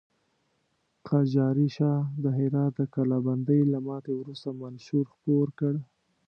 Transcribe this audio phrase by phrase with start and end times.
[1.07, 5.73] قاجاري شاه د هرات د کلابندۍ له ماتې وروسته منشور خپور کړ.